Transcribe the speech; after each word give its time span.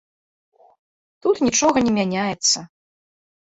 Тут 1.27 1.35
нічога 1.49 1.77
не 1.89 1.93
мяняецца. 2.01 2.57